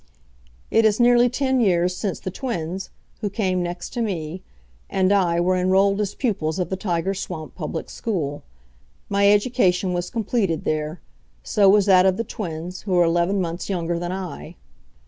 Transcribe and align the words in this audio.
It 0.71 0.83
is 0.83 0.99
nearly 0.99 1.29
ten 1.29 1.59
years 1.61 1.95
since 1.95 2.19
the 2.19 2.31
twins 2.31 2.89
(who 3.19 3.29
came 3.29 3.61
next 3.61 3.91
to 3.93 4.01
me) 4.01 4.41
and 4.89 5.11
I 5.13 5.39
were 5.39 5.55
enrolled 5.55 6.01
as 6.01 6.15
pupils 6.15 6.57
of 6.57 6.69
the 6.71 6.75
Tiger 6.75 7.13
Swamp 7.13 7.53
public 7.53 7.87
school. 7.87 8.41
My 9.09 9.31
education 9.31 9.93
was 9.93 10.09
completed 10.09 10.63
there; 10.63 10.99
so 11.43 11.69
was 11.69 11.85
that 11.85 12.07
of 12.07 12.17
the 12.17 12.23
twins, 12.23 12.81
who 12.81 12.97
are 12.97 13.05
eleven 13.05 13.39
months 13.39 13.69
younger 13.69 13.99
than 13.99 14.11
I. 14.11 14.55